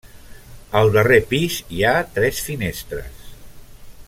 [0.79, 3.33] Al darrer pis hi ha tres finestres.